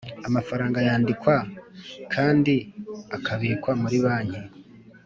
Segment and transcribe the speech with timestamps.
[0.27, 1.35] Amafaranga yandikwa
[2.13, 2.45] kand
[3.17, 4.41] akabikwa muri banki